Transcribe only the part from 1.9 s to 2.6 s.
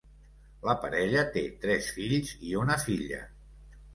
fills i